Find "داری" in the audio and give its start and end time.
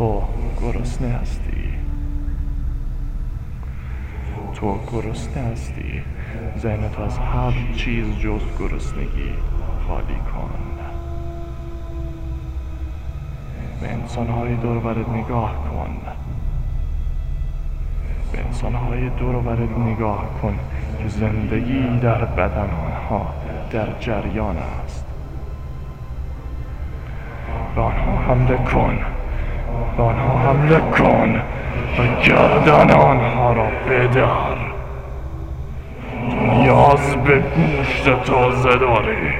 38.76-39.32